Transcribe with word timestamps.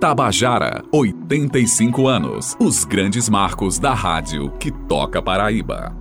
Tabajara, 0.00 0.82
85 0.90 2.08
anos. 2.08 2.56
Os 2.58 2.84
grandes 2.84 3.28
marcos 3.28 3.78
da 3.78 3.92
rádio 3.92 4.50
que 4.52 4.72
toca 4.88 5.20
Paraíba. 5.20 5.94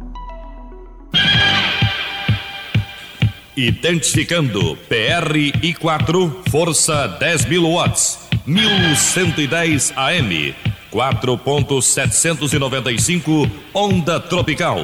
Identificando 3.57 4.77
PRI4, 4.89 6.33
força 6.49 7.09
10 7.19 7.45
mil 7.47 7.69
watts, 7.69 8.19
1110 8.45 9.91
AM, 9.97 10.55
4.795 10.93 13.51
onda 13.73 14.17
tropical, 14.17 14.81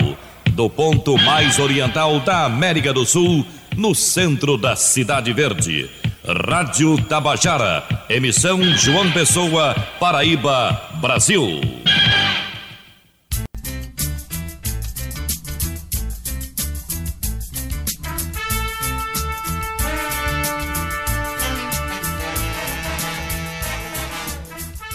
do 0.51 0.69
ponto 0.69 1.17
mais 1.19 1.57
oriental 1.57 2.19
da 2.19 2.43
América 2.43 2.91
do 2.91 3.05
Sul, 3.05 3.45
no 3.77 3.95
centro 3.95 4.57
da 4.57 4.75
Cidade 4.75 5.31
Verde. 5.31 5.89
Rádio 6.27 6.97
Tabajara, 7.03 7.83
emissão 8.09 8.63
João 8.75 9.11
Pessoa, 9.11 9.75
Paraíba, 9.99 10.81
Brasil. 10.99 11.74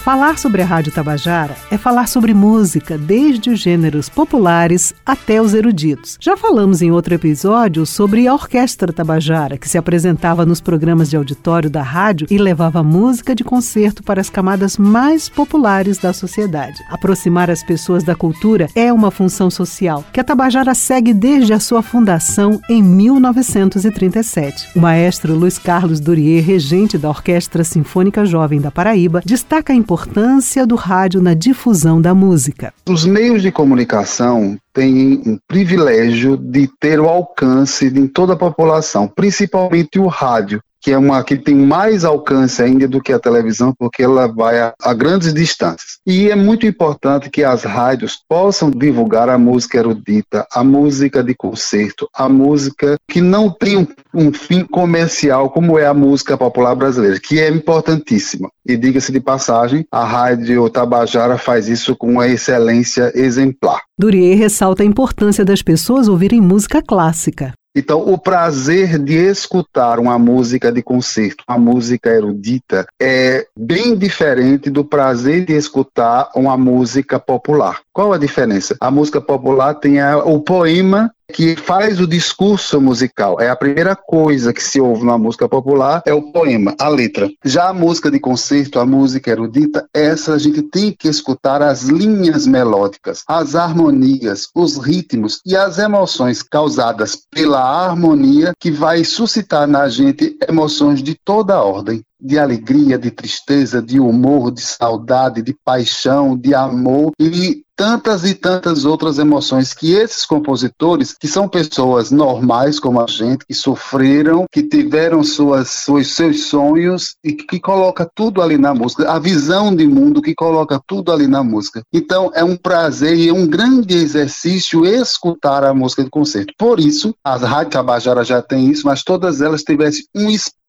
Falar 0.01 0.39
sobre 0.39 0.63
a 0.63 0.65
Rádio 0.65 0.91
Tabajara 0.91 1.55
é 1.71 1.77
falar 1.77 2.09
sobre 2.09 2.33
música, 2.33 2.97
desde 2.97 3.51
os 3.51 3.61
gêneros 3.61 4.09
populares 4.09 4.95
até 5.05 5.43
os 5.43 5.53
eruditos. 5.53 6.17
Já 6.19 6.39
falamos 6.39 6.81
em 6.81 6.91
outro 6.91 7.13
episódio 7.13 7.85
sobre 7.85 8.27
a 8.27 8.33
Orquestra 8.33 8.95
Tabajara, 8.95 9.59
que 9.59 9.69
se 9.69 9.77
apresentava 9.77 10.47
nos 10.47 10.59
programas 10.59 11.11
de 11.11 11.19
auditório 11.19 11.69
da 11.69 11.83
rádio 11.83 12.27
e 12.31 12.39
levava 12.39 12.83
música 12.83 13.35
de 13.35 13.45
concerto 13.45 14.03
para 14.03 14.23
as 14.23 14.31
camadas 14.31 14.79
mais 14.79 15.29
populares 15.29 15.99
da 15.99 16.15
sociedade. 16.15 16.83
Aproximar 16.89 17.51
as 17.51 17.63
pessoas 17.63 18.03
da 18.03 18.15
cultura 18.15 18.69
é 18.75 18.91
uma 18.91 19.11
função 19.11 19.51
social 19.51 20.03
que 20.15 20.21
a 20.21 20.25
Tabajara 20.25 20.75
segue 20.75 21.13
desde 21.13 21.53
a 21.53 21.61
sua 21.61 21.83
fundação 21.83 22.59
em 22.71 22.83
1937. 22.83 24.71
O 24.75 24.81
maestro 24.81 25.35
Luiz 25.35 25.59
Carlos 25.59 26.01
Durier, 26.01 26.43
regente 26.43 26.97
da 26.97 27.11
Orquestra 27.11 27.63
Sinfônica 27.63 28.25
Jovem 28.25 28.63
da 28.63 28.71
Paraíba, 28.71 29.21
destaca 29.27 29.75
a 29.75 29.77
importância 29.91 30.65
do 30.65 30.77
rádio 30.77 31.21
na 31.21 31.35
difusão 31.35 32.01
da 32.01 32.15
música. 32.15 32.73
Os 32.89 33.05
meios 33.05 33.43
de 33.43 33.51
comunicação 33.51 34.57
têm 34.73 35.21
um 35.27 35.37
privilégio 35.49 36.37
de 36.37 36.69
ter 36.79 37.01
o 37.01 37.09
alcance 37.09 37.91
de 37.91 38.07
toda 38.07 38.35
a 38.35 38.37
população, 38.37 39.09
principalmente 39.09 39.99
o 39.99 40.07
rádio 40.07 40.63
que 40.81 40.91
é 40.91 40.99
uma 40.99 41.23
que 41.23 41.37
tem 41.37 41.55
mais 41.55 42.05
alcance 42.05 42.63
ainda 42.63 42.89
do 42.89 43.01
que 43.01 43.13
a 43.13 43.19
televisão, 43.19 43.75
porque 43.79 44.03
ela 44.03 44.27
vai 44.27 44.59
a, 44.59 44.73
a, 44.83 44.95
grandes 44.95 45.33
distâncias. 45.35 45.99
E 46.07 46.31
é 46.31 46.35
muito 46.35 46.67
importante 46.67 47.31
que 47.31 47.45
as 47.45 47.65
rádios 47.65 48.19
possam 48.29 48.71
divulgar 48.71 49.29
a 49.29 49.39
música 49.39 49.79
erudita, 49.79 50.47
a 50.53 50.65
música 50.65 51.23
de 51.23 51.35
concerto, 51.35 52.09
a 52.15 52.29
música 52.29 52.97
que 53.09 53.21
não 53.21 53.51
tem 53.51 53.77
um, 53.77 53.87
um 54.15 54.33
fim 54.33 54.65
comercial, 54.65 55.51
como 55.51 55.79
é 55.79 55.87
a 55.87 55.95
música 55.95 56.37
popular 56.37 56.75
brasileira, 56.75 57.21
que 57.21 57.39
é 57.39 57.49
importantíssima. 57.49 58.51
E 58.67 58.77
diga-se 58.77 59.13
de 59.13 59.21
passagem, 59.21 59.85
a 59.91 60.05
Rádio 60.05 60.69
Tabajara 60.71 61.37
faz 61.37 61.69
isso 61.69 61.95
com 61.97 62.13
uma 62.13 62.29
excelência 62.29 63.13
exemplar. 63.15 63.81
Durier 63.99 64.39
ressalta 64.39 64.83
a 64.83 64.87
importância 64.87 65.45
das 65.45 65.63
pessoas 65.63 66.09
ouvirem 66.09 66.41
música 66.41 66.81
clássica. 66.83 67.53
Então, 67.75 68.01
o 68.01 68.19
prazer 68.19 68.99
de 68.99 69.15
escutar 69.15 70.01
uma 70.01 70.19
música 70.19 70.73
de 70.73 70.83
concerto, 70.83 71.45
uma 71.49 71.59
música 71.59 72.11
erudita, 72.11 72.87
é 73.01 73.47
bem 73.57 73.97
diferente 73.97 74.69
do 74.69 74.85
prazer 74.85 75.45
de 75.45 75.53
escutar 75.53 76.31
uma 76.35 76.57
música 76.57 77.19
popular. 77.21 77.81
Qual 77.93 78.13
a 78.13 78.19
diferença? 78.19 78.77
A 78.81 78.91
música 78.91 79.21
popular 79.21 79.75
tem 79.75 80.01
a, 80.01 80.19
o 80.19 80.41
poema 80.41 81.13
que 81.31 81.57
faz 81.57 82.01
o 82.01 82.07
discurso 82.07 82.81
musical. 82.81 83.41
É 83.41 83.49
a 83.49 83.57
primeira 83.57 83.97
coisa 83.97 84.53
que 84.53 84.63
se 84.63 84.81
ouve 84.81 85.05
na 85.05 85.17
música 85.17 85.49
popular, 85.49 86.03
é 86.05 86.13
o 86.13 86.31
poema, 86.33 86.75
a 86.79 86.89
letra. 86.89 87.31
Já 87.45 87.69
a 87.69 87.73
música 87.73 88.11
de 88.11 88.21
concerto, 88.21 88.79
a 88.79 88.85
música 88.85 89.31
erudita, 89.31 89.89
essa 89.95 90.35
a 90.35 90.39
gente 90.39 90.63
tem 90.63 90.93
que 90.93 91.09
escutar 91.09 91.63
as 91.63 91.85
linhas 91.85 92.47
melódicas, 92.47 93.23
as 93.27 93.55
harmonias, 93.55 94.49
os 94.55 94.77
ritmos 94.77 95.41
e 95.47 95.57
as 95.57 95.79
emoções 95.79 96.43
causadas 96.43 97.17
pela 97.31 97.61
harmonia 97.61 98.53
que 98.59 98.71
vai 98.71 99.05
suscitar 99.05 99.67
na 99.67 99.89
gente 99.89 100.37
emoções 100.49 101.03
de 101.03 101.15
toda 101.15 101.63
ordem 101.63 102.03
de 102.21 102.39
alegria, 102.39 102.99
de 102.99 103.11
tristeza, 103.11 103.83
de 103.83 103.99
humor, 103.99 104.51
de 104.51 104.61
saudade, 104.61 105.43
de 105.43 105.55
paixão, 105.65 106.37
de 106.37 106.55
amor 106.55 107.13
e 107.19 107.65
tantas 107.81 108.27
e 108.27 108.35
tantas 108.35 108.85
outras 108.85 109.19
emoções 109.19 109.73
que 109.73 109.95
esses 109.95 110.27
compositores, 110.27 111.17
que 111.19 111.27
são 111.27 111.49
pessoas 111.49 112.11
normais 112.11 112.79
como 112.79 113.01
a 113.01 113.07
gente, 113.07 113.47
que 113.47 113.55
sofreram, 113.55 114.45
que 114.53 114.63
tiveram 114.63 115.23
suas, 115.25 115.71
suas 115.71 116.09
seus 116.09 116.45
sonhos 116.45 117.15
e 117.25 117.33
que, 117.33 117.47
que 117.47 117.59
coloca 117.59 118.07
tudo 118.15 118.43
ali 118.43 118.59
na 118.59 118.75
música, 118.75 119.11
a 119.11 119.19
visão 119.19 119.75
de 119.75 119.87
mundo 119.87 120.21
que 120.21 120.35
coloca 120.35 120.79
tudo 120.87 121.11
ali 121.11 121.27
na 121.27 121.43
música. 121.43 121.81
Então 121.91 122.31
é 122.35 122.45
um 122.45 122.55
prazer 122.55 123.17
e 123.17 123.31
é 123.31 123.33
um 123.33 123.47
grande 123.47 123.97
exercício 123.97 124.85
escutar 124.85 125.65
a 125.65 125.73
música 125.73 126.05
de 126.05 126.11
concerto. 126.11 126.53
Por 126.59 126.79
isso, 126.79 127.15
as 127.25 127.41
rádios 127.41 127.73
Tabajara 127.73 128.23
já 128.23 128.43
tem 128.43 128.71
isso, 128.71 128.87
mas 128.87 129.03
todas 129.03 129.41
elas 129.41 129.63
tivessem 129.63 130.05
um 130.15 130.29
espaço, 130.29 130.60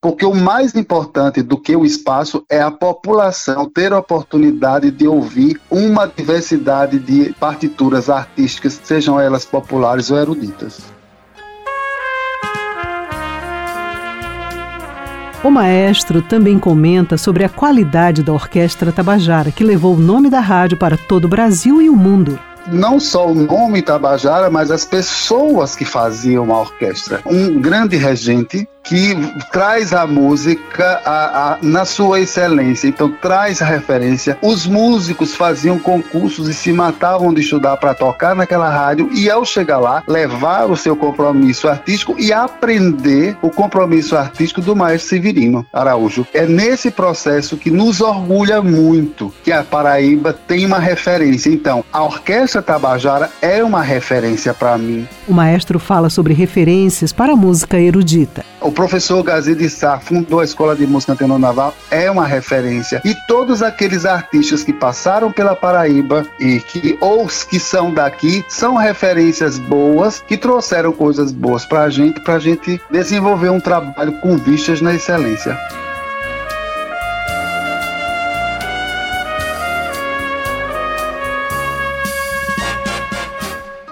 porque 0.00 0.26
o 0.26 0.34
mais 0.34 0.74
importante 0.74 1.40
do 1.40 1.56
que 1.56 1.76
o 1.76 1.84
espaço 1.84 2.44
é 2.50 2.60
a 2.60 2.72
população 2.72 3.70
ter 3.70 3.92
a 3.92 3.98
oportunidade 3.98 4.90
de 4.90 5.06
ouvir 5.06 5.60
uma 5.70 6.06
diversidade 6.06 6.98
de 6.98 7.32
partituras 7.34 8.10
artísticas, 8.10 8.80
sejam 8.82 9.20
elas 9.20 9.44
populares 9.44 10.10
ou 10.10 10.18
eruditas. 10.18 10.80
O 15.44 15.50
maestro 15.50 16.22
também 16.22 16.58
comenta 16.58 17.16
sobre 17.16 17.44
a 17.44 17.48
qualidade 17.48 18.22
da 18.22 18.32
Orquestra 18.32 18.90
Tabajara, 18.90 19.52
que 19.52 19.62
levou 19.62 19.94
o 19.94 20.00
nome 20.00 20.30
da 20.30 20.40
rádio 20.40 20.78
para 20.78 20.96
todo 20.96 21.26
o 21.26 21.28
Brasil 21.28 21.80
e 21.80 21.88
o 21.88 21.94
mundo 21.94 22.40
não 22.66 22.98
só 22.98 23.28
o 23.28 23.34
nome 23.34 23.82
Tabajara, 23.82 24.50
mas 24.50 24.70
as 24.70 24.84
pessoas 24.84 25.76
que 25.76 25.84
faziam 25.84 26.52
a 26.52 26.60
orquestra. 26.60 27.20
Um 27.26 27.60
grande 27.60 27.96
regente 27.96 28.66
que 28.84 29.16
traz 29.50 29.92
a 29.92 30.06
música 30.06 31.00
a, 31.04 31.54
a, 31.54 31.58
na 31.62 31.84
sua 31.84 32.20
excelência, 32.20 32.86
então 32.86 33.10
traz 33.10 33.62
a 33.62 33.64
referência. 33.64 34.38
Os 34.42 34.66
músicos 34.66 35.34
faziam 35.34 35.78
concursos 35.78 36.48
e 36.48 36.54
se 36.54 36.72
matavam 36.72 37.32
de 37.32 37.40
estudar 37.40 37.76
para 37.78 37.94
tocar 37.94 38.36
naquela 38.36 38.68
rádio 38.68 39.08
e 39.12 39.30
ao 39.30 39.44
chegar 39.44 39.78
lá, 39.78 40.02
levar 40.06 40.70
o 40.70 40.76
seu 40.76 40.94
compromisso 40.94 41.66
artístico 41.66 42.14
e 42.18 42.32
aprender 42.32 43.36
o 43.40 43.50
compromisso 43.50 44.16
artístico 44.16 44.60
do 44.60 44.76
maestro 44.76 45.08
Severino 45.08 45.66
Araújo. 45.72 46.26
É 46.34 46.46
nesse 46.46 46.90
processo 46.90 47.56
que 47.56 47.70
nos 47.70 48.00
orgulha 48.00 48.60
muito 48.60 49.32
que 49.42 49.50
a 49.50 49.64
Paraíba 49.64 50.32
tem 50.32 50.66
uma 50.66 50.78
referência. 50.78 51.48
Então, 51.48 51.84
a 51.92 52.02
Orquestra 52.02 52.60
Tabajara 52.60 53.30
é 53.40 53.64
uma 53.64 53.82
referência 53.82 54.52
para 54.52 54.76
mim. 54.76 55.08
O 55.26 55.32
maestro 55.32 55.78
fala 55.78 56.10
sobre 56.10 56.34
referências 56.34 57.12
para 57.12 57.32
a 57.32 57.36
música 57.36 57.78
erudita. 57.78 58.44
O 58.60 58.70
professor 58.74 59.22
Gazi 59.22 59.54
de 59.54 59.70
Sá 59.70 59.98
fundou 59.98 60.40
a 60.40 60.44
Escola 60.44 60.74
de 60.74 60.86
Música 60.86 61.12
Antenor 61.12 61.38
Naval, 61.38 61.74
é 61.90 62.10
uma 62.10 62.26
referência. 62.26 63.00
E 63.04 63.14
todos 63.26 63.62
aqueles 63.62 64.04
artistas 64.04 64.62
que 64.62 64.72
passaram 64.72 65.32
pela 65.32 65.54
Paraíba 65.54 66.26
e 66.38 66.60
que 66.60 66.98
ou 67.00 67.26
que 67.26 67.58
são 67.58 67.94
daqui 67.94 68.44
são 68.48 68.76
referências 68.76 69.58
boas 69.58 70.22
que 70.26 70.36
trouxeram 70.36 70.92
coisas 70.92 71.30
boas 71.32 71.64
para 71.64 71.84
a 71.84 71.90
gente, 71.90 72.20
para 72.20 72.34
a 72.34 72.38
gente 72.38 72.80
desenvolver 72.90 73.50
um 73.50 73.60
trabalho 73.60 74.12
com 74.20 74.36
vistas 74.36 74.80
na 74.80 74.94
excelência. 74.94 75.56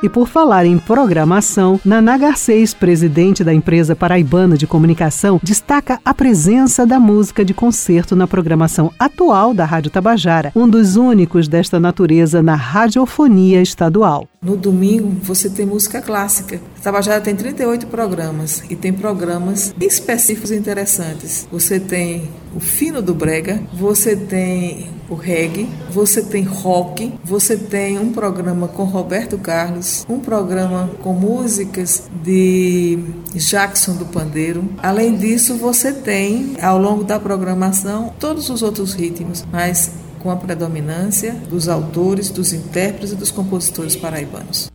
E 0.03 0.09
por 0.09 0.27
falar 0.27 0.67
em 0.67 0.79
programação, 0.79 1.81
Naná 1.85 2.19
Garcês, 2.19 2.75
presidente 2.75 3.45
da 3.45 3.55
empresa 3.55 3.95
paraibana 3.95 4.59
de 4.59 4.67
comunicação, 4.67 5.39
destaca 5.41 6.01
a 6.05 6.13
presença 6.13 6.85
da 6.85 6.99
música 6.99 7.45
de 7.45 7.55
concerto 7.55 8.17
na 8.17 8.27
programação 8.27 8.93
atual 8.99 9.55
da 9.55 9.65
Rádio 9.65 9.93
Tabajara, 9.93 10.51
um 10.57 10.69
dos 10.69 10.97
únicos 10.97 11.47
desta 11.47 11.79
natureza 11.79 12.43
na 12.43 12.57
radiofonia 12.57 13.63
estadual. 13.63 14.27
No 14.43 14.57
domingo 14.57 15.09
você 15.23 15.49
tem 15.49 15.65
música 15.65 16.03
clássica. 16.03 16.61
Tabajara 16.83 17.21
tem 17.21 17.37
38 17.37 17.87
programas 17.87 18.65
e 18.69 18.75
tem 18.75 18.93
programas 18.93 19.73
específicos 19.81 20.51
interessantes. 20.51 21.47
Você 21.53 21.79
tem 21.79 22.29
o 22.55 22.61
fino 22.61 23.01
do 23.01 23.15
brega, 23.15 23.63
você 23.73 24.15
tem 24.15 24.91
o 25.09 25.15
reggae, 25.15 25.69
você 25.91 26.23
tem 26.23 26.43
rock, 26.43 27.13
você 27.25 27.57
tem 27.57 27.99
um 27.99 28.13
programa 28.13 28.69
com 28.69 28.85
Roberto 28.85 29.39
Carlos, 29.39 30.07
um 30.09 30.19
programa 30.21 30.91
com 31.03 31.13
músicas 31.13 32.09
de 32.23 32.99
Jackson 33.35 33.95
do 33.95 34.07
Pandeiro. 34.07 34.65
Além 34.79 35.17
disso, 35.17 35.57
você 35.57 35.93
tem 35.93 36.55
ao 36.61 36.79
longo 36.79 37.05
da 37.05 37.19
programação 37.19 38.13
todos 38.19 38.49
os 38.49 38.63
outros 38.63 38.95
ritmos, 38.95 39.45
mas 39.51 39.93
com 40.21 40.31
a 40.31 40.37
predominância 40.37 41.33
dos 41.51 41.69
autores, 41.69 42.31
dos 42.31 42.53
intérpretes 42.53 43.13
e 43.13 43.17
dos 43.17 43.31
compositores 43.31 43.97
paraibanos. 43.97 44.71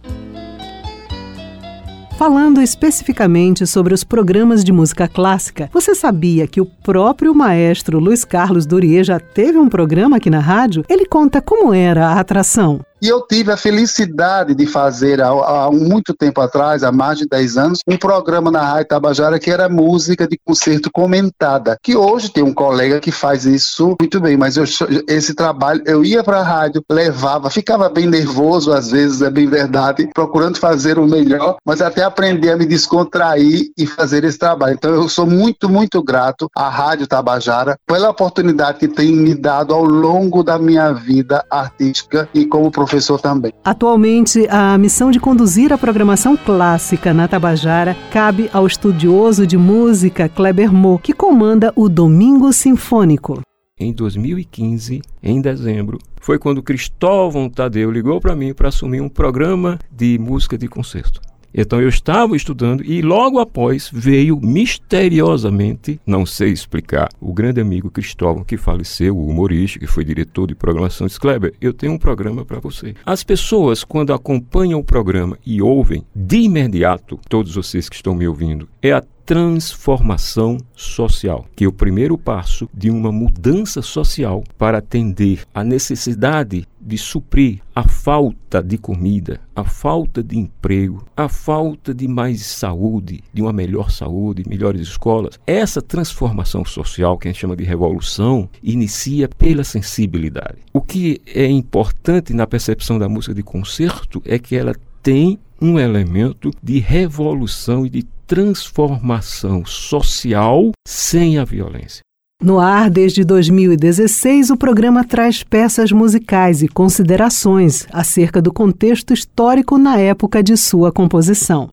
Falando 2.17 2.63
especificamente 2.63 3.67
sobre 3.67 3.93
os 3.93 4.03
programas 4.03 4.63
de 4.63 4.71
música 4.71 5.07
clássica, 5.07 5.69
você 5.71 5.93
sabia 5.93 6.47
que 6.47 6.59
o 6.59 6.65
próprio 6.65 7.31
maestro 7.31 7.99
Luiz 7.99 8.25
Carlos 8.25 8.65
Durier 8.65 9.03
já 9.03 9.19
teve 9.19 9.59
um 9.59 9.69
programa 9.69 10.17
aqui 10.17 10.27
na 10.27 10.39
rádio? 10.39 10.83
Ele 10.89 11.05
conta 11.05 11.39
como 11.39 11.71
era 11.71 12.07
a 12.07 12.19
atração. 12.19 12.81
E 12.99 13.07
eu 13.07 13.21
tive 13.21 13.51
a 13.51 13.57
felicidade 13.57 14.55
de 14.55 14.65
fazer, 14.65 15.21
há, 15.21 15.27
há, 15.27 15.71
muito 15.71 16.15
tempo 16.15 16.41
atrás, 16.41 16.83
há 16.83 16.91
mais 16.91 17.19
de 17.19 17.27
10 17.27 17.57
anos, 17.57 17.79
um 17.87 17.95
programa 17.95 18.49
na 18.49 18.61
Rádio 18.61 18.87
Tabajara 18.87 19.39
que 19.39 19.51
era 19.51 19.69
música 19.69 20.27
de 20.27 20.39
concerto 20.43 20.89
comentada. 20.91 21.77
Que 21.83 21.95
hoje 21.95 22.31
tem 22.31 22.43
um 22.43 22.53
colega 22.53 22.99
que 22.99 23.11
faz 23.11 23.45
isso 23.45 23.95
muito 23.99 24.19
bem, 24.19 24.35
mas 24.35 24.57
eu, 24.57 24.63
esse 25.07 25.35
trabalho, 25.35 25.83
eu 25.85 26.03
ia 26.03 26.23
para 26.23 26.39
a 26.39 26.43
rádio, 26.43 26.83
levava, 26.89 27.51
ficava 27.51 27.87
bem 27.87 28.07
nervoso 28.07 28.73
às 28.73 28.89
vezes, 28.89 29.21
é 29.21 29.29
bem 29.29 29.47
verdade, 29.47 30.09
procurando 30.13 30.57
fazer 30.57 30.97
o 30.97 31.05
melhor, 31.05 31.57
mas 31.63 31.81
até 31.81 32.03
aprender 32.03 32.51
a 32.51 32.57
me 32.57 32.65
descontrair 32.65 33.67
e 33.77 33.85
fazer 33.85 34.23
esse 34.23 34.39
trabalho. 34.39 34.73
Então 34.73 34.91
eu 34.91 35.07
sou 35.07 35.27
muito, 35.27 35.69
muito 35.69 36.01
grato 36.01 36.49
à 36.55 36.67
Rádio 36.67 37.05
Tabajara 37.05 37.77
pela 37.85 38.09
oportunidade 38.09 38.79
que 38.79 38.87
tem 38.87 39.11
me 39.11 39.35
dado 39.35 39.73
ao 39.73 39.83
longo 39.83 40.41
da 40.41 40.57
minha 40.57 40.91
vida 40.91 41.45
artística 41.51 42.27
e 42.33 42.45
como 42.45 42.71
professor 42.71 42.86
professor 42.87 43.19
também. 43.19 43.51
Atualmente, 43.63 44.47
a 44.49 44.77
missão 44.77 45.11
de 45.11 45.19
conduzir 45.19 45.73
a 45.73 45.77
programação 45.77 46.37
clássica 46.37 47.13
na 47.13 47.27
Tabajara 47.27 47.95
cabe 48.11 48.49
ao 48.53 48.65
estudioso 48.65 49.45
de 49.45 49.57
música 49.57 50.29
Kleber 50.29 50.73
Mo, 50.73 50.97
que 50.97 51.13
comanda 51.13 51.73
o 51.75 51.89
Domingo 51.89 52.51
Sinfônico. 52.53 53.41
Em 53.79 53.93
2015, 53.93 55.01
em 55.21 55.41
dezembro, 55.41 55.99
foi 56.19 56.39
quando 56.39 56.63
Cristóvão 56.63 57.49
Tadeu 57.49 57.91
ligou 57.91 58.19
para 58.19 58.35
mim 58.35 58.53
para 58.53 58.69
assumir 58.69 59.01
um 59.01 59.09
programa 59.09 59.77
de 59.91 60.17
música 60.17 60.57
de 60.57 60.67
concerto. 60.67 61.21
Então 61.57 61.81
eu 61.81 61.89
estava 61.89 62.35
estudando 62.35 62.85
e 62.85 63.01
logo 63.01 63.39
após 63.39 63.89
veio 63.91 64.39
misteriosamente, 64.39 65.99
não 66.05 66.23
sei 66.23 66.51
explicar, 66.51 67.09
o 67.19 67.33
grande 67.33 67.59
amigo 67.59 67.89
Cristóvão 67.89 68.43
que 68.43 68.57
faleceu, 68.57 69.17
o 69.17 69.27
humorista 69.27 69.79
que 69.79 69.87
foi 69.87 70.05
diretor 70.05 70.45
de 70.45 70.53
programação 70.53 71.07
de 71.07 71.19
Kleber, 71.19 71.55
eu 71.59 71.73
tenho 71.73 71.93
um 71.93 71.97
programa 71.97 72.45
para 72.45 72.59
você. 72.59 72.93
As 73.03 73.23
pessoas 73.23 73.83
quando 73.83 74.13
acompanham 74.13 74.79
o 74.79 74.83
programa 74.83 75.39
e 75.43 75.59
ouvem 75.59 76.05
de 76.15 76.41
imediato, 76.41 77.19
todos 77.27 77.55
vocês 77.55 77.89
que 77.89 77.95
estão 77.95 78.13
me 78.13 78.27
ouvindo, 78.27 78.69
é 78.79 78.91
a 78.91 79.03
transformação 79.27 80.57
social, 80.73 81.45
que 81.53 81.65
é 81.65 81.67
o 81.67 81.73
primeiro 81.73 82.17
passo 82.17 82.69
de 82.73 82.89
uma 82.89 83.11
mudança 83.11 83.81
social 83.81 84.41
para 84.57 84.77
atender 84.77 85.41
a 85.53 85.65
necessidade 85.65 86.65
de 86.87 86.97
suprir 86.97 87.59
a 87.75 87.83
falta 87.83 88.63
de 88.63 88.77
comida, 88.77 89.41
a 89.55 89.63
falta 89.63 90.23
de 90.23 90.37
emprego, 90.37 91.05
a 91.15 91.27
falta 91.27 91.93
de 91.93 92.07
mais 92.07 92.45
saúde, 92.45 93.21
de 93.33 93.41
uma 93.41 93.51
melhor 93.51 93.91
saúde, 93.91 94.43
melhores 94.47 94.81
escolas. 94.81 95.37
Essa 95.45 95.81
transformação 95.81 96.63
social, 96.63 97.17
que 97.17 97.27
a 97.27 97.31
gente 97.31 97.41
chama 97.41 97.55
de 97.55 97.63
revolução, 97.63 98.49
inicia 98.63 99.27
pela 99.27 99.63
sensibilidade. 99.63 100.59
O 100.71 100.81
que 100.81 101.21
é 101.27 101.45
importante 101.45 102.33
na 102.33 102.47
percepção 102.47 102.97
da 102.97 103.09
música 103.09 103.33
de 103.33 103.43
concerto 103.43 104.21
é 104.25 104.39
que 104.39 104.55
ela 104.55 104.73
tem 105.03 105.37
um 105.61 105.77
elemento 105.77 106.51
de 106.63 106.79
revolução 106.79 107.85
e 107.85 107.89
de 107.89 108.03
transformação 108.25 109.65
social 109.65 110.71
sem 110.87 111.37
a 111.37 111.45
violência. 111.45 112.06
No 112.41 112.59
ar 112.59 112.89
desde 112.91 113.23
2016, 113.23 114.51
o 114.51 114.57
programa 114.57 115.03
traz 115.03 115.41
peças 115.41 115.91
musicais 115.91 116.61
e 116.61 116.67
considerações 116.67 117.87
acerca 117.91 118.39
do 118.39 118.53
contexto 118.53 119.11
histórico 119.11 119.79
na 119.79 119.97
época 119.97 120.43
de 120.43 120.55
sua 120.55 120.91
composição. 120.91 121.69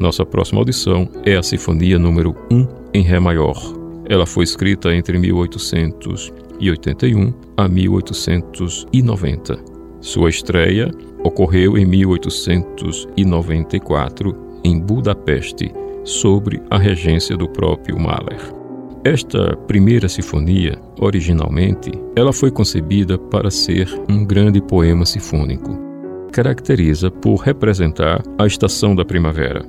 Nossa 0.00 0.24
próxima 0.24 0.60
audição 0.60 1.06
é 1.26 1.36
a 1.36 1.42
Sinfonia 1.42 1.98
número 1.98 2.34
1 2.50 2.66
em 2.94 3.02
Ré 3.02 3.20
maior. 3.20 3.60
Ela 4.08 4.24
foi 4.24 4.44
escrita 4.44 4.94
entre 4.94 5.18
1881 5.18 7.34
a 7.54 7.68
1890. 7.68 9.58
Sua 10.00 10.30
estreia 10.30 10.90
ocorreu 11.22 11.76
em 11.76 11.84
1894 11.84 14.34
em 14.64 14.80
Budapeste, 14.80 15.70
sobre 16.02 16.62
a 16.70 16.78
regência 16.78 17.36
do 17.36 17.46
próprio 17.46 18.00
Mahler. 18.00 18.56
Esta 19.04 19.56
primeira 19.56 20.08
sinfonia, 20.08 20.76
originalmente, 21.00 21.90
ela 22.16 22.32
foi 22.32 22.50
concebida 22.50 23.16
para 23.16 23.50
ser 23.50 23.88
um 24.08 24.24
grande 24.24 24.60
poema 24.60 25.06
sinfônico. 25.06 25.78
Caracteriza 26.32 27.10
por 27.10 27.36
representar 27.36 28.22
a 28.38 28.46
estação 28.46 28.96
da 28.96 29.04
primavera. 29.04 29.64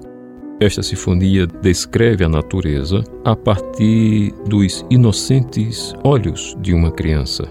Esta 0.59 0.81
sinfonia 0.81 1.45
descreve 1.45 2.25
a 2.25 2.29
natureza 2.29 3.03
a 3.23 3.35
partir 3.35 4.33
dos 4.47 4.83
inocentes 4.89 5.93
olhos 6.03 6.57
de 6.59 6.73
uma 6.73 6.91
criança, 6.91 7.47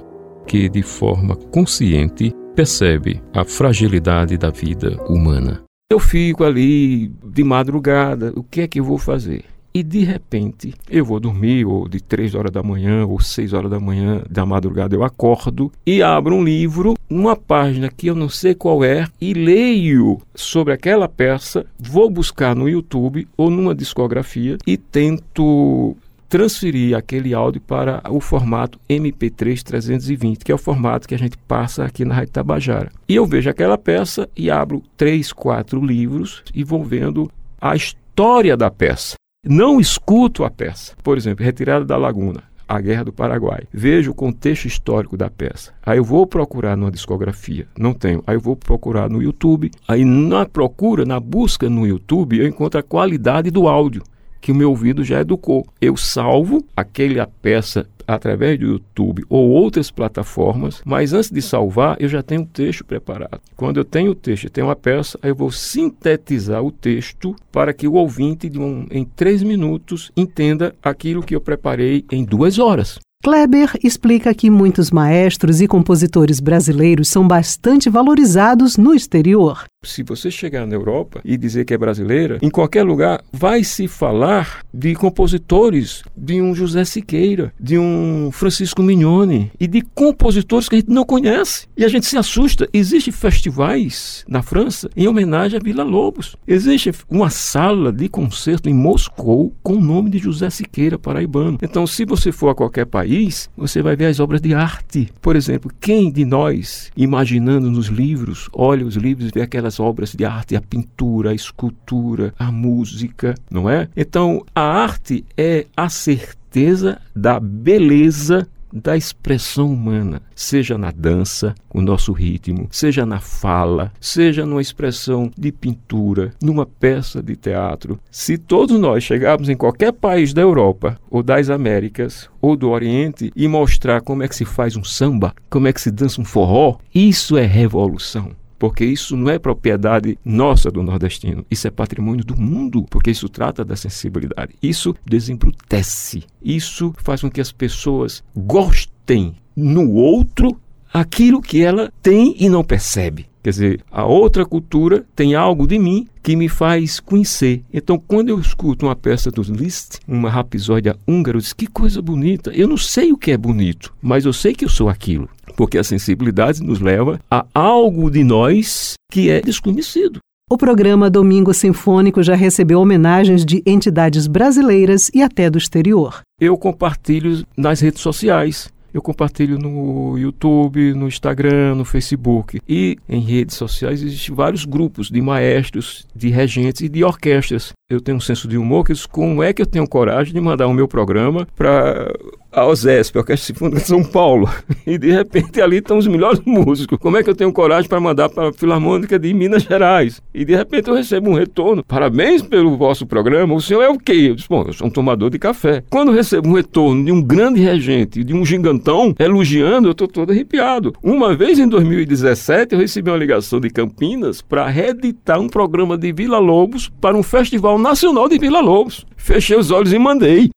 que 0.46 0.68
de 0.68 0.82
forma 0.82 1.36
consciente 1.36 2.34
percebe 2.54 3.22
a 3.32 3.44
fragilidade 3.44 4.36
da 4.36 4.50
vida 4.50 5.00
humana. 5.08 5.62
Eu 5.90 6.00
fico 6.00 6.44
ali 6.44 7.08
de 7.24 7.42
madrugada, 7.44 8.32
o 8.36 8.42
que 8.42 8.62
é 8.62 8.68
que 8.68 8.80
eu 8.80 8.84
vou 8.84 8.98
fazer? 8.98 9.44
E 9.74 9.82
de 9.82 10.00
repente 10.00 10.74
eu 10.90 11.04
vou 11.04 11.20
dormir, 11.20 11.64
ou 11.64 11.88
de 11.88 12.00
três 12.00 12.34
horas 12.34 12.50
da 12.50 12.62
manhã, 12.62 13.06
ou 13.06 13.20
seis 13.20 13.52
horas 13.52 13.70
da 13.70 13.78
manhã, 13.78 14.22
da 14.28 14.44
madrugada, 14.44 14.94
eu 14.94 15.04
acordo 15.04 15.70
e 15.86 16.02
abro 16.02 16.34
um 16.34 16.42
livro, 16.42 16.94
uma 17.08 17.36
página 17.36 17.88
que 17.88 18.06
eu 18.06 18.14
não 18.14 18.28
sei 18.28 18.54
qual 18.54 18.82
é, 18.82 19.06
e 19.20 19.32
leio 19.34 20.18
sobre 20.34 20.72
aquela 20.72 21.08
peça, 21.08 21.66
vou 21.78 22.10
buscar 22.10 22.54
no 22.54 22.68
YouTube 22.68 23.28
ou 23.36 23.50
numa 23.50 23.74
discografia 23.74 24.58
e 24.66 24.76
tento 24.76 25.96
transferir 26.28 26.96
aquele 26.96 27.32
áudio 27.32 27.60
para 27.60 28.02
o 28.10 28.20
formato 28.20 28.78
MP3 28.88 29.62
320, 29.62 30.44
que 30.44 30.52
é 30.52 30.54
o 30.54 30.58
formato 30.58 31.08
que 31.08 31.14
a 31.14 31.18
gente 31.18 31.36
passa 31.38 31.84
aqui 31.84 32.04
na 32.04 32.14
Rádio 32.14 32.32
Tabajara. 32.32 32.92
E 33.08 33.14
eu 33.14 33.24
vejo 33.24 33.48
aquela 33.48 33.78
peça 33.78 34.28
e 34.36 34.50
abro 34.50 34.82
três, 34.96 35.32
quatro 35.32 35.84
livros 35.84 36.42
e 36.54 36.62
vou 36.62 36.84
vendo 36.84 37.30
a 37.60 37.74
história 37.74 38.56
da 38.56 38.70
peça. 38.70 39.14
Não 39.44 39.78
escuto 39.78 40.44
a 40.44 40.50
peça. 40.50 40.96
Por 41.02 41.16
exemplo, 41.16 41.44
Retirada 41.44 41.84
da 41.84 41.96
Laguna. 41.96 42.42
A 42.66 42.80
Guerra 42.80 43.04
do 43.04 43.12
Paraguai. 43.12 43.62
Vejo 43.72 44.10
o 44.10 44.14
contexto 44.14 44.66
histórico 44.66 45.16
da 45.16 45.30
peça. 45.30 45.72
Aí 45.82 45.96
eu 45.96 46.04
vou 46.04 46.26
procurar 46.26 46.76
numa 46.76 46.90
discografia, 46.90 47.66
não 47.78 47.94
tenho. 47.94 48.22
Aí 48.26 48.34
eu 48.36 48.40
vou 48.40 48.56
procurar 48.56 49.08
no 49.08 49.22
YouTube. 49.22 49.70
Aí 49.86 50.04
na 50.04 50.44
procura, 50.44 51.04
na 51.06 51.18
busca 51.18 51.70
no 51.70 51.86
YouTube, 51.86 52.38
eu 52.38 52.46
encontro 52.46 52.78
a 52.78 52.82
qualidade 52.82 53.50
do 53.50 53.68
áudio 53.68 54.02
que 54.40 54.52
o 54.52 54.54
meu 54.54 54.70
ouvido 54.70 55.04
já 55.04 55.20
educou. 55.20 55.66
Eu 55.80 55.96
salvo 55.96 56.64
aquela 56.76 57.26
peça 57.26 57.86
através 58.08 58.58
do 58.58 58.66
YouTube 58.66 59.22
ou 59.28 59.50
outras 59.50 59.90
plataformas, 59.90 60.80
mas 60.84 61.12
antes 61.12 61.30
de 61.30 61.42
salvar, 61.42 61.96
eu 62.00 62.08
já 62.08 62.22
tenho 62.22 62.42
o 62.42 62.46
texto 62.46 62.84
preparado. 62.84 63.40
Quando 63.54 63.76
eu 63.76 63.84
tenho 63.84 64.12
o 64.12 64.14
texto 64.14 64.44
e 64.44 64.50
tenho 64.50 64.70
a 64.70 64.76
peça, 64.76 65.18
eu 65.22 65.34
vou 65.34 65.52
sintetizar 65.52 66.62
o 66.62 66.72
texto 66.72 67.36
para 67.52 67.74
que 67.74 67.86
o 67.86 67.92
ouvinte, 67.92 68.50
um, 68.58 68.86
em 68.90 69.04
três 69.04 69.42
minutos, 69.42 70.10
entenda 70.16 70.74
aquilo 70.82 71.22
que 71.22 71.36
eu 71.36 71.40
preparei 71.40 72.04
em 72.10 72.24
duas 72.24 72.58
horas. 72.58 72.98
Kleber 73.22 73.72
explica 73.82 74.32
que 74.32 74.48
muitos 74.48 74.92
maestros 74.92 75.60
e 75.60 75.66
compositores 75.66 76.38
brasileiros 76.38 77.08
são 77.08 77.26
bastante 77.26 77.90
valorizados 77.90 78.76
no 78.76 78.94
exterior. 78.94 79.64
Se 79.84 80.02
você 80.02 80.28
chegar 80.28 80.66
na 80.66 80.74
Europa 80.74 81.20
e 81.24 81.36
dizer 81.36 81.64
que 81.64 81.72
é 81.72 81.78
brasileira, 81.78 82.38
em 82.42 82.50
qualquer 82.50 82.82
lugar 82.82 83.22
vai 83.32 83.62
se 83.62 83.86
falar 83.86 84.64
de 84.74 84.92
compositores, 84.96 86.02
de 86.16 86.42
um 86.42 86.52
José 86.52 86.84
Siqueira, 86.84 87.52
de 87.60 87.78
um 87.78 88.30
Francisco 88.32 88.82
Mignone 88.82 89.52
e 89.58 89.68
de 89.68 89.82
compositores 89.82 90.68
que 90.68 90.74
a 90.74 90.78
gente 90.80 90.90
não 90.90 91.04
conhece. 91.04 91.68
E 91.76 91.84
a 91.84 91.88
gente 91.88 92.06
se 92.06 92.18
assusta. 92.18 92.68
Existem 92.72 93.12
festivais 93.12 94.24
na 94.26 94.42
França 94.42 94.90
em 94.96 95.06
homenagem 95.06 95.60
a 95.60 95.62
Vila 95.62 95.84
Lobos. 95.84 96.34
Existe 96.44 96.92
uma 97.08 97.30
sala 97.30 97.92
de 97.92 98.08
concerto 98.08 98.68
em 98.68 98.74
Moscou 98.74 99.54
com 99.62 99.74
o 99.74 99.80
nome 99.80 100.10
de 100.10 100.18
José 100.18 100.50
Siqueira 100.50 100.98
paraibano. 100.98 101.58
Então, 101.62 101.86
se 101.86 102.04
você 102.04 102.32
for 102.32 102.48
a 102.48 102.54
qualquer 102.54 102.86
país, 102.86 103.48
você 103.56 103.80
vai 103.80 103.94
ver 103.94 104.06
as 104.06 104.18
obras 104.18 104.40
de 104.40 104.52
arte. 104.54 105.08
Por 105.22 105.36
exemplo, 105.36 105.70
quem 105.80 106.10
de 106.10 106.24
nós, 106.24 106.90
imaginando 106.96 107.70
nos 107.70 107.86
livros, 107.86 108.48
olha 108.52 108.84
os 108.84 108.96
livros 108.96 109.28
e 109.28 109.32
vê 109.32 109.42
aquelas 109.42 109.77
as 109.78 109.80
obras 109.80 110.12
de 110.12 110.24
arte, 110.24 110.56
a 110.56 110.60
pintura, 110.60 111.30
a 111.30 111.34
escultura, 111.34 112.34
a 112.38 112.50
música, 112.50 113.34
não 113.50 113.70
é? 113.70 113.88
Então, 113.96 114.44
a 114.54 114.62
arte 114.62 115.24
é 115.36 115.66
a 115.76 115.88
certeza 115.88 117.00
da 117.14 117.38
beleza 117.38 118.46
da 118.70 118.94
expressão 118.94 119.72
humana, 119.72 120.20
seja 120.34 120.76
na 120.76 120.90
dança, 120.90 121.54
o 121.72 121.80
nosso 121.80 122.12
ritmo, 122.12 122.68
seja 122.70 123.06
na 123.06 123.18
fala, 123.18 123.90
seja 123.98 124.44
numa 124.44 124.60
expressão 124.60 125.30
de 125.38 125.50
pintura, 125.50 126.34
numa 126.42 126.66
peça 126.66 127.22
de 127.22 127.34
teatro. 127.34 127.98
Se 128.10 128.36
todos 128.36 128.78
nós 128.78 129.02
chegarmos 129.02 129.48
em 129.48 129.56
qualquer 129.56 129.90
país 129.90 130.34
da 130.34 130.42
Europa 130.42 131.00
ou 131.10 131.22
das 131.22 131.48
Américas 131.48 132.28
ou 132.42 132.54
do 132.56 132.68
Oriente 132.68 133.32
e 133.34 133.48
mostrar 133.48 134.02
como 134.02 134.22
é 134.22 134.28
que 134.28 134.36
se 134.36 134.44
faz 134.44 134.76
um 134.76 134.84
samba, 134.84 135.34
como 135.48 135.66
é 135.66 135.72
que 135.72 135.80
se 135.80 135.90
dança 135.90 136.20
um 136.20 136.24
forró, 136.24 136.76
isso 136.94 137.38
é 137.38 137.46
revolução 137.46 138.32
porque 138.58 138.84
isso 138.84 139.16
não 139.16 139.30
é 139.30 139.38
propriedade 139.38 140.18
nossa 140.24 140.70
do 140.70 140.82
nordestino, 140.82 141.46
isso 141.50 141.66
é 141.66 141.70
patrimônio 141.70 142.24
do 142.24 142.38
mundo, 142.38 142.84
porque 142.90 143.10
isso 143.10 143.28
trata 143.28 143.64
da 143.64 143.76
sensibilidade. 143.76 144.54
Isso 144.62 144.94
desembrutece, 145.04 146.24
isso 146.42 146.92
faz 146.98 147.20
com 147.20 147.30
que 147.30 147.40
as 147.40 147.52
pessoas 147.52 148.22
gostem 148.36 149.36
no 149.54 149.92
outro 149.92 150.60
aquilo 150.92 151.40
que 151.40 151.62
ela 151.62 151.92
tem 152.02 152.34
e 152.38 152.48
não 152.48 152.64
percebe. 152.64 153.27
Quer 153.42 153.50
dizer, 153.50 153.80
a 153.90 154.04
outra 154.04 154.44
cultura 154.44 155.04
tem 155.14 155.34
algo 155.34 155.66
de 155.66 155.78
mim 155.78 156.06
que 156.22 156.36
me 156.36 156.48
faz 156.48 157.00
conhecer. 157.00 157.62
Então, 157.72 157.98
quando 157.98 158.28
eu 158.28 158.38
escuto 158.38 158.86
uma 158.86 158.96
peça 158.96 159.30
do 159.30 159.42
Liszt, 159.42 160.00
uma 160.06 160.28
rapisódia 160.28 160.96
húngara, 161.06 161.38
eu 161.38 161.40
digo, 161.40 161.54
que 161.56 161.66
coisa 161.66 162.02
bonita. 162.02 162.50
Eu 162.50 162.68
não 162.68 162.76
sei 162.76 163.12
o 163.12 163.16
que 163.16 163.30
é 163.30 163.36
bonito, 163.36 163.94
mas 164.02 164.24
eu 164.24 164.32
sei 164.32 164.52
que 164.54 164.64
eu 164.64 164.68
sou 164.68 164.88
aquilo. 164.88 165.28
Porque 165.56 165.78
a 165.78 165.84
sensibilidade 165.84 166.62
nos 166.62 166.80
leva 166.80 167.20
a 167.30 167.44
algo 167.54 168.10
de 168.10 168.22
nós 168.22 168.94
que 169.10 169.30
é 169.30 169.40
desconhecido. 169.40 170.20
O 170.50 170.56
programa 170.56 171.10
Domingo 171.10 171.52
Sinfônico 171.52 172.22
já 172.22 172.34
recebeu 172.34 172.80
homenagens 172.80 173.44
de 173.44 173.62
entidades 173.66 174.26
brasileiras 174.26 175.10
e 175.12 175.22
até 175.22 175.50
do 175.50 175.58
exterior. 175.58 176.22
Eu 176.40 176.56
compartilho 176.56 177.44
nas 177.54 177.80
redes 177.80 178.00
sociais. 178.00 178.70
Eu 178.98 179.02
compartilho 179.02 179.60
no 179.60 180.18
YouTube, 180.18 180.92
no 180.92 181.06
Instagram, 181.06 181.76
no 181.76 181.84
Facebook. 181.84 182.60
E 182.68 182.98
em 183.08 183.20
redes 183.20 183.54
sociais 183.54 184.02
existem 184.02 184.34
vários 184.34 184.64
grupos 184.64 185.08
de 185.08 185.22
maestros, 185.22 186.04
de 186.16 186.28
regentes 186.30 186.80
e 186.80 186.88
de 186.88 187.04
orquestras. 187.04 187.72
Eu 187.90 188.02
tenho 188.02 188.18
um 188.18 188.20
senso 188.20 188.46
de 188.46 188.58
humor 188.58 188.84
que 188.84 188.92
como 189.08 189.42
é 189.42 189.50
que 189.50 189.62
eu 189.62 189.66
tenho 189.66 189.88
coragem 189.88 190.34
de 190.34 190.40
mandar 190.42 190.66
o 190.66 190.74
meu 190.74 190.86
programa 190.86 191.48
para 191.56 192.12
a 192.52 192.66
OSESP, 192.66 193.16
a 193.16 193.20
Orquestra 193.20 193.46
Sinfônica 193.46 193.80
de 193.80 193.86
São 193.86 194.02
Paulo, 194.02 194.48
e 194.86 194.98
de 194.98 195.10
repente 195.10 195.60
ali 195.60 195.78
estão 195.78 195.96
os 195.96 196.06
melhores 196.06 196.40
músicos. 196.44 196.98
Como 196.98 197.16
é 197.16 197.22
que 197.22 197.30
eu 197.30 197.34
tenho 197.34 197.52
coragem 197.52 197.88
para 197.88 198.00
mandar 198.00 198.28
para 198.28 198.48
a 198.48 198.52
Filarmônica 198.52 199.18
de 199.18 199.32
Minas 199.32 199.62
Gerais? 199.62 200.20
E 200.34 200.44
de 200.44 200.54
repente 200.54 200.88
eu 200.88 200.94
recebo 200.94 201.30
um 201.30 201.34
retorno. 201.34 201.82
Parabéns 201.82 202.42
pelo 202.42 202.76
vosso 202.76 203.06
programa. 203.06 203.54
O 203.54 203.60
senhor 203.60 203.82
é 203.82 203.88
o 203.88 203.98
quê? 203.98 204.28
Eu 204.30 204.34
disse, 204.34 204.48
bom, 204.48 204.64
eu 204.66 204.72
sou 204.74 204.86
um 204.86 204.90
tomador 204.90 205.30
de 205.30 205.38
café. 205.38 205.82
Quando 205.88 206.08
eu 206.08 206.14
recebo 206.14 206.48
um 206.48 206.52
retorno 206.52 207.04
de 207.04 207.12
um 207.12 207.22
grande 207.22 207.60
regente, 207.60 208.22
de 208.22 208.34
um 208.34 208.44
gigantão, 208.44 209.14
elogiando, 209.18 209.88
eu 209.88 209.92
estou 209.92 210.08
todo 210.08 210.30
arrepiado. 210.30 210.94
Uma 211.02 211.34
vez 211.34 211.58
em 211.58 211.68
2017, 211.68 212.74
eu 212.74 212.80
recebi 212.80 213.10
uma 213.10 213.16
ligação 213.16 213.60
de 213.60 213.70
Campinas 213.70 214.42
para 214.42 214.66
reeditar 214.68 215.40
um 215.40 215.48
programa 215.48 215.96
de 215.96 216.12
Vila 216.12 216.38
Lobos 216.38 216.90
para 217.00 217.16
um 217.16 217.22
Festival 217.22 217.77
Nacional 217.78 218.28
de 218.28 218.38
Vila 218.38 218.60
Lobos. 218.60 219.06
Fechei 219.16 219.56
os 219.56 219.70
olhos 219.70 219.92
e 219.92 219.98
mandei. 219.98 220.50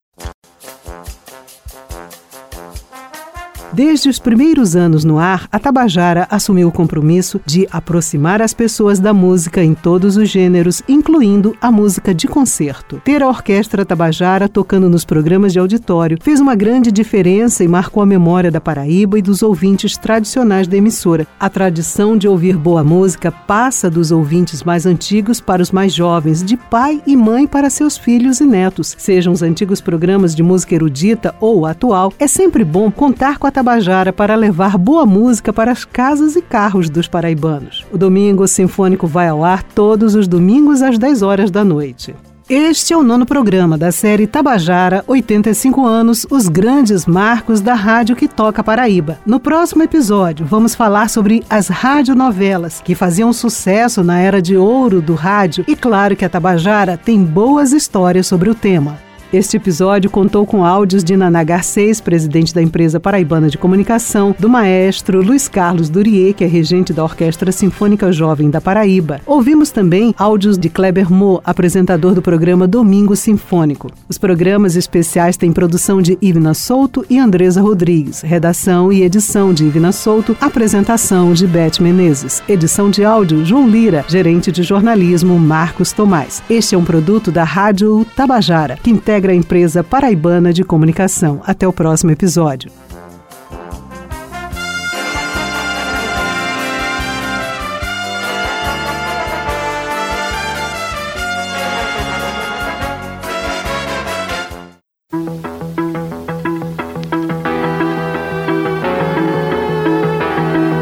Desde 3.74 4.10
os 4.10 4.20
primeiros 4.20 4.75
anos 4.75 5.06
no 5.06 5.18
ar, 5.18 5.48
a 5.50 5.58
Tabajara 5.58 6.28
assumiu 6.30 6.68
o 6.68 6.72
compromisso 6.74 7.40
de 7.46 7.66
aproximar 7.72 8.42
as 8.42 8.54
pessoas 8.54 9.00
da 9.00 9.13
música 9.13 9.63
em 9.63 9.74
todos 9.74 10.18
os 10.18 10.28
gêneros, 10.28 10.84
incluindo 10.90 11.56
a 11.62 11.72
música 11.72 12.13
de 12.13 12.28
concerto. 12.28 13.01
Ter 13.06 13.24
a 13.24 13.30
Orquestra 13.30 13.86
Tabajara 13.86 14.50
tocando 14.50 14.90
nos 14.90 15.06
programas 15.06 15.54
de 15.54 15.60
auditório 15.60 16.18
fez 16.22 16.42
uma 16.42 16.54
grande 16.54 16.92
diferença 16.92 17.63
e 17.63 17.68
marcou 17.68 18.04
a 18.04 18.06
memória 18.06 18.51
da 18.51 18.60
Paraíba 18.60 19.18
e 19.18 19.22
dos 19.22 19.42
ouvintes 19.42 19.96
tradicionais 19.96 20.68
da 20.68 20.75
emissora. 20.75 21.25
A 21.40 21.50
tradição 21.50 22.18
de 22.18 22.28
ouvir 22.28 22.58
boa 22.58 22.84
música 22.84 23.32
passa 23.32 23.90
dos 23.90 24.12
ouvintes 24.12 24.66
mais 24.66 24.86
antigos 24.86 25.40
para 25.40 25.62
os 25.62 25.72
mais 25.72 25.94
jovens, 25.94 26.44
de 26.44 26.58
pai 26.58 27.01
e 27.08 27.16
mãe 27.16 27.48
para 27.48 27.70
seus 27.70 27.98
filhos 27.98 28.42
e 28.42 28.46
netos. 28.46 28.94
Sejam 28.98 29.32
os 29.32 29.42
antigos 29.42 29.80
programas 29.80 30.36
de 30.36 30.44
música 30.44 30.75
erudita 30.75 31.34
ou 31.40 31.66
atual, 31.66 32.12
é 32.20 32.28
sempre 32.28 32.66
bom 32.66 32.92
contar 32.92 33.38
com 33.38 33.48
a 33.48 33.61
Tabajara 33.62 34.12
para 34.12 34.34
levar 34.34 34.75
boa 34.75 35.06
música 35.06 35.53
para 35.53 35.72
as 35.72 35.86
casas 35.86 36.36
e 36.36 36.41
carros 36.41 36.89
dos 36.89 37.08
paraibanos. 37.08 37.86
O 37.91 37.98
Domingo 37.98 38.48
Sinfônico 38.48 39.06
vai 39.06 39.27
ao 39.27 39.44
ar 39.44 39.62
todos 39.62 40.15
os 40.15 40.27
domingos 40.27 40.82
às 40.82 40.98
10 40.98 41.22
horas 41.22 41.51
da 41.51 41.63
noite. 41.63 42.15
Este 42.50 42.91
é 42.91 42.98
o 42.98 43.03
nono 43.03 43.24
programa 43.24 43.77
da 43.77 43.91
série 43.91 44.25
Tabajara 44.25 45.03
85 45.06 45.86
anos, 45.86 46.25
os 46.32 46.48
grandes 46.48 47.06
marcos 47.06 47.62
da 47.62 47.75
rádio 47.75 48.15
que 48.15 48.27
toca 48.27 48.63
Paraíba. 48.63 49.20
No 49.27 49.39
próximo 49.39 49.84
episódio, 49.84 50.44
vamos 50.44 50.74
falar 50.74 51.08
sobre 51.08 51.44
as 51.48 51.68
radionovelas 51.68 52.82
que 52.84 52.96
faziam 52.96 53.32
sucesso 53.32 54.03
na 54.03 54.18
era 54.18 54.41
de 54.41 54.58
ouro 54.58 55.03
do 55.03 55.13
rádio 55.13 55.63
e 55.68 55.75
claro 55.75 56.15
que 56.15 56.25
a 56.25 56.30
Tabajara 56.30 56.98
tem 56.98 57.24
boas 57.24 57.74
histórias 57.74 58.25
sobre 58.25 58.50
o 58.50 58.56
tema. 58.56 59.11
Este 59.34 59.56
episódio 59.56 60.10
contou 60.10 60.46
com 60.46 60.66
áudios 60.66 61.06
de 61.06 61.16
Naná 61.16 61.42
Garcês, 61.42 62.02
presidente 62.02 62.54
da 62.54 62.62
empresa 62.62 63.00
paraibana 63.00 63.50
de 63.50 63.58
comunicação, 63.58 64.36
do 64.38 64.50
maestro 64.50 65.24
Luiz 65.24 65.48
Carlos 65.48 65.90
Durier, 65.90 66.34
que 66.34 66.44
é 66.44 66.48
regente 66.48 66.92
da 66.92 67.02
Orquestra 67.02 67.50
Sinfônica 67.50 68.12
Jovem 68.12 68.50
da 68.50 68.60
Paraíba. 68.60 69.22
Ouvimos 69.26 69.72
também 69.72 70.14
áudios 70.18 70.58
de 70.58 70.68
Kleber 70.68 71.10
Mo, 71.10 71.40
apresentador 71.46 72.14
do 72.14 72.22
programa 72.22 72.68
Domingo 72.68 73.16
Sinfônico. 73.16 73.90
Os 74.10 74.18
programas 74.18 74.76
especiais 74.76 75.38
têm 75.38 75.54
produção 75.54 76.02
de 76.02 76.18
Ivna 76.22 76.54
Souto 76.54 77.06
e 77.10 77.18
Andresa 77.18 77.62
Rodrigues, 77.62 78.20
redação 78.20 78.92
e 78.92 79.02
edição 79.02 79.54
de 79.54 79.64
Ivna 79.64 79.94
Souto, 79.94 80.36
apresentação 80.42 81.32
de 81.32 81.48
Beth 81.48 81.80
Menezes, 81.80 82.44
edição 82.50 82.90
de 82.90 83.06
áudio 83.06 83.46
João 83.46 83.66
Lira, 83.66 84.04
gerente 84.10 84.52
de 84.52 84.62
jornalismo 84.62 85.40
Marcos 85.40 85.94
Tomás. 85.94 86.44
Este 86.50 86.76
é 86.76 86.78
um 86.78 86.84
produto 86.84 87.32
da 87.32 87.46
Rádio 87.46 88.06
Tabajara, 88.14 88.78
que 88.84 88.92
integra 88.92 89.21
integra 89.22 89.32
a 89.32 89.36
empresa 89.36 89.84
paraibana 89.84 90.51
de 90.51 90.63
comunicação. 90.63 91.42
Até 91.46 91.68
o 91.68 91.74
próximo 91.74 92.12
episódio. 92.12 92.72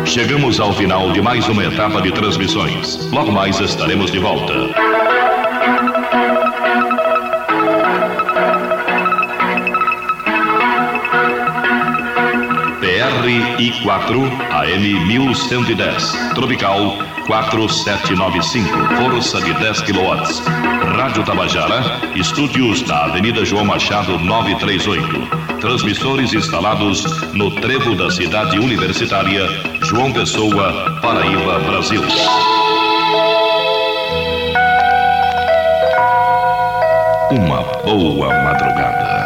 Chegamos 0.05 0.59
ao 0.59 0.73
final 0.73 1.11
de 1.11 1.21
mais 1.21 1.47
uma 1.49 1.63
etapa 1.63 2.01
de 2.01 2.11
transmissões. 2.11 3.09
Logo 3.11 3.31
mais 3.31 3.59
estaremos 3.59 4.11
de 4.11 4.19
volta. 4.19 4.88
RI4 13.99 14.29
AM 14.51 15.05
1110. 15.05 16.33
Tropical 16.33 16.97
4795. 17.27 18.69
Força 18.95 19.41
de 19.41 19.53
10 19.53 19.81
kW. 19.81 20.15
Rádio 20.95 21.23
Tabajara. 21.25 21.81
Estúdios 22.15 22.81
da 22.83 23.05
Avenida 23.05 23.43
João 23.43 23.65
Machado 23.65 24.17
938. 24.19 25.59
Transmissores 25.59 26.33
instalados 26.33 27.03
no 27.33 27.51
trevo 27.51 27.95
da 27.95 28.09
cidade 28.09 28.57
universitária 28.57 29.45
João 29.83 30.11
Pessoa, 30.13 30.99
Paraíba, 31.01 31.59
Brasil. 31.59 32.01
Uma 37.31 37.61
boa 37.83 38.43
madrugada. 38.43 39.18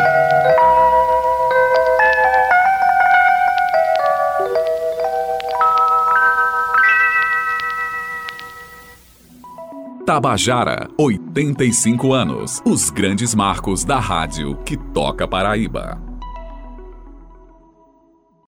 Tabajara, 10.05 10.89
85 10.97 12.11
anos. 12.11 12.61
Os 12.65 12.89
grandes 12.89 13.33
marcos 13.33 13.85
da 13.85 13.99
rádio 13.99 14.57
que 14.65 14.75
toca 14.75 15.25
Paraíba. 15.25 16.12